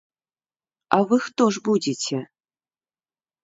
А 0.97 0.99
вы 1.11 1.15
хто 1.27 1.43
ж 1.59 1.63
будзеце? 1.71 2.17